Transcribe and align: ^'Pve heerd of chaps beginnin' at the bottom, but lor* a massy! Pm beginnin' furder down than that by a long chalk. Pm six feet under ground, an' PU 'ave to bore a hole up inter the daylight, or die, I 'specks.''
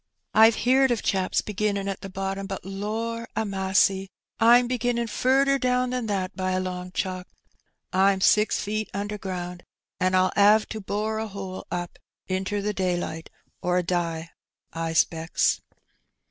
^'Pve 0.33 0.55
heerd 0.55 0.89
of 0.89 1.03
chaps 1.03 1.43
beginnin' 1.43 1.87
at 1.87 2.01
the 2.01 2.09
bottom, 2.09 2.47
but 2.47 2.65
lor* 2.65 3.27
a 3.35 3.45
massy! 3.45 4.09
Pm 4.39 4.67
beginnin' 4.67 5.05
furder 5.05 5.59
down 5.59 5.91
than 5.91 6.07
that 6.07 6.35
by 6.35 6.53
a 6.53 6.59
long 6.59 6.91
chalk. 6.91 7.27
Pm 7.93 8.19
six 8.19 8.59
feet 8.59 8.89
under 8.95 9.19
ground, 9.19 9.63
an' 9.99 10.13
PU 10.13 10.31
'ave 10.35 10.65
to 10.71 10.81
bore 10.81 11.19
a 11.19 11.27
hole 11.27 11.67
up 11.69 11.99
inter 12.27 12.61
the 12.61 12.73
daylight, 12.73 13.29
or 13.61 13.83
die, 13.83 14.31
I 14.73 14.93
'specks.'' 14.93 15.61